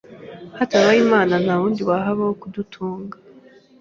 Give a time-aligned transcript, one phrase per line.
[0.57, 3.15] hatabaye Imana nta wundi wahaba wo kudutunga.